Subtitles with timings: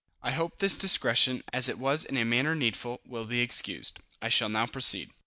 [0.23, 3.99] I hope this digression, as it was in a manner needful, will be excused.
[4.19, 5.11] I shall now proceed.